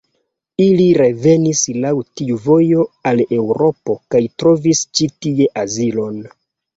Ili 0.63 0.85
revenis 0.99 1.59
laŭ 1.83 1.91
tiu 2.21 2.37
vojo 2.45 2.85
al 3.09 3.21
Eŭropo 3.37 3.97
kaj 4.15 4.23
trovis 4.45 4.81
ĉi 5.01 5.09
tie 5.27 5.47
azilon. 5.65 6.17